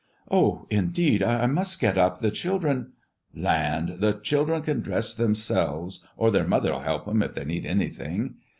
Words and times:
"Oh, 0.31 0.65
indeed 0.71 1.21
I 1.21 1.45
must 1.45 1.79
get 1.79 1.95
up. 1.95 2.21
The 2.21 2.31
children" 2.31 2.93
"Land, 3.35 3.97
the 3.99 4.13
children 4.13 4.63
can 4.63 4.81
dress 4.81 5.13
themselves, 5.13 6.03
or 6.17 6.31
their 6.31 6.47
mother'll 6.47 6.79
help 6.79 7.07
'em 7.07 7.21
if 7.21 7.35
they 7.35 7.45
need 7.45 7.67
anything. 7.67 8.37